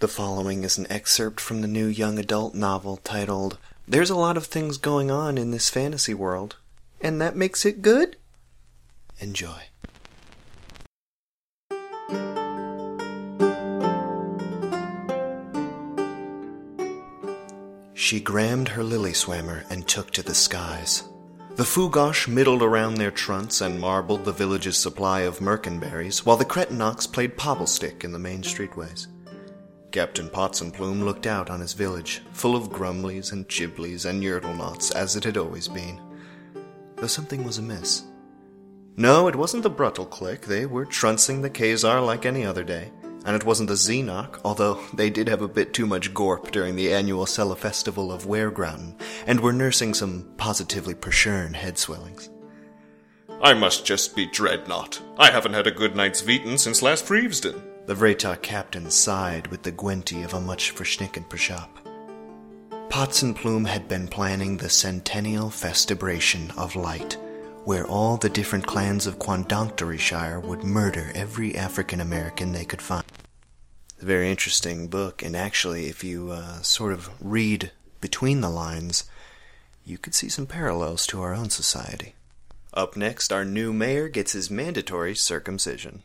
The 0.00 0.06
following 0.06 0.62
is 0.62 0.78
an 0.78 0.86
excerpt 0.92 1.40
from 1.40 1.60
the 1.60 1.66
new 1.66 1.86
young 1.86 2.20
adult 2.20 2.54
novel 2.54 2.98
titled 2.98 3.58
There's 3.88 4.10
a 4.10 4.14
Lot 4.14 4.36
of 4.36 4.46
Things 4.46 4.78
Going 4.78 5.10
On 5.10 5.36
in 5.36 5.50
This 5.50 5.70
Fantasy 5.70 6.14
World, 6.14 6.54
and 7.00 7.20
That 7.20 7.34
Makes 7.34 7.66
It 7.66 7.82
Good? 7.82 8.14
Enjoy. 9.18 9.60
She 17.94 18.20
grammed 18.20 18.68
her 18.68 18.84
lily 18.84 19.12
swammer 19.12 19.64
and 19.68 19.88
took 19.88 20.12
to 20.12 20.22
the 20.22 20.32
skies. 20.32 21.02
The 21.56 21.64
Foogosh 21.64 22.28
middled 22.28 22.62
around 22.62 22.94
their 22.94 23.10
trunks 23.10 23.60
and 23.60 23.80
marbled 23.80 24.24
the 24.24 24.30
village's 24.30 24.76
supply 24.76 25.22
of 25.22 25.40
mercanberries, 25.40 26.24
while 26.24 26.36
the 26.36 26.44
Cretinox 26.44 27.12
played 27.12 27.36
pobblestick 27.36 28.04
in 28.04 28.12
the 28.12 28.18
main 28.20 28.42
streetways. 28.42 29.08
Captain 29.98 30.28
Potsenplume 30.28 31.02
looked 31.02 31.26
out 31.26 31.50
on 31.50 31.58
his 31.58 31.72
village, 31.72 32.22
full 32.30 32.54
of 32.54 32.70
grumblies 32.70 33.32
and 33.32 33.48
chiblies 33.48 34.04
and 34.08 34.22
yurtlenots, 34.22 34.94
as 34.94 35.16
it 35.16 35.24
had 35.24 35.36
always 35.36 35.66
been. 35.66 36.00
Though 36.94 37.08
something 37.08 37.42
was 37.42 37.58
amiss. 37.58 38.04
No, 38.96 39.26
it 39.26 39.34
wasn't 39.34 39.64
the 39.64 39.70
Bruttel 39.72 40.08
clique. 40.08 40.42
They 40.42 40.66
were 40.66 40.84
truncing 40.84 41.42
the 41.42 41.50
Khazar 41.50 42.00
like 42.06 42.24
any 42.24 42.46
other 42.46 42.62
day. 42.62 42.92
And 43.26 43.34
it 43.34 43.42
wasn't 43.42 43.70
the 43.70 43.74
Xenoc, 43.74 44.40
although 44.44 44.78
they 44.94 45.10
did 45.10 45.26
have 45.26 45.42
a 45.42 45.48
bit 45.48 45.74
too 45.74 45.84
much 45.84 46.14
gorp 46.14 46.52
during 46.52 46.76
the 46.76 46.92
annual 46.94 47.26
Sella 47.26 47.56
Festival 47.56 48.12
of 48.12 48.24
Weregrouten, 48.24 48.94
and 49.26 49.40
were 49.40 49.52
nursing 49.52 49.94
some 49.94 50.32
positively 50.36 50.94
perchurn 50.94 51.54
head 51.54 51.76
swellings. 51.76 52.30
I 53.42 53.54
must 53.54 53.84
just 53.84 54.16
be 54.16 54.26
Dreadnought. 54.26 55.00
I 55.16 55.30
haven't 55.30 55.52
had 55.52 55.66
a 55.66 55.70
good 55.70 55.94
night's 55.94 56.22
veetin 56.22 56.58
since 56.58 56.82
last 56.82 57.04
Freevesden. 57.04 57.62
The 57.86 57.94
Vretar 57.94 58.40
captain 58.42 58.90
sighed 58.90 59.46
with 59.46 59.62
the 59.62 59.70
gwenty 59.70 60.22
of 60.22 60.34
a 60.34 60.40
much 60.40 60.74
verschnicken 60.74 61.28
pershop. 61.28 61.68
plume 63.36 63.64
had 63.64 63.86
been 63.86 64.08
planning 64.08 64.56
the 64.56 64.68
centennial 64.68 65.50
festibration 65.50 66.50
of 66.56 66.74
light, 66.74 67.16
where 67.64 67.86
all 67.86 68.16
the 68.16 68.28
different 68.28 68.66
clans 68.66 69.06
of 69.06 69.18
Quandonctoryshire 69.18 70.42
would 70.42 70.64
murder 70.64 71.12
every 71.14 71.54
African 71.54 72.00
American 72.00 72.52
they 72.52 72.64
could 72.64 72.82
find. 72.82 73.04
It's 73.94 74.02
a 74.02 74.06
very 74.06 74.30
interesting 74.30 74.88
book, 74.88 75.22
and 75.22 75.36
actually, 75.36 75.86
if 75.86 76.02
you 76.02 76.30
uh, 76.30 76.62
sort 76.62 76.92
of 76.92 77.10
read 77.20 77.70
between 78.00 78.40
the 78.40 78.50
lines, 78.50 79.04
you 79.84 79.96
could 79.96 80.14
see 80.14 80.28
some 80.28 80.46
parallels 80.46 81.06
to 81.06 81.20
our 81.20 81.34
own 81.34 81.50
society. 81.50 82.14
Up 82.78 82.96
next, 82.96 83.32
our 83.32 83.44
new 83.44 83.72
mayor 83.72 84.08
gets 84.08 84.30
his 84.34 84.52
mandatory 84.52 85.16
circumcision. 85.16 86.04